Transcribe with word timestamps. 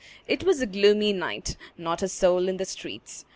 It 0.27 0.43
was 0.43 0.59
a 0.59 0.65
gloomy 0.65 1.13
night; 1.13 1.55
not 1.77 2.01
a 2.01 2.07
soul 2.07 2.49
in 2.49 2.57
the 2.57 2.65
streets. 2.65 3.23